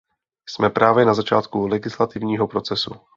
Jsme 0.49 0.69
právě 0.69 1.05
na 1.05 1.13
začátku 1.13 1.67
legislativního 1.67 2.47
procesu. 2.47 2.93